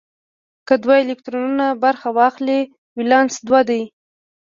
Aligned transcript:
که 0.67 0.73
دوه 0.83 0.95
الکترونونه 1.03 1.67
برخه 1.83 2.07
واخلي 2.17 2.59
ولانس 2.97 3.35
دوه 3.47 3.61
دی. 3.69 3.81